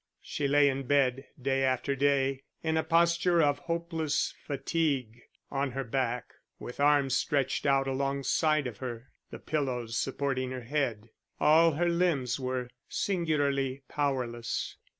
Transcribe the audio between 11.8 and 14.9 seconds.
limbs were singularly powerless.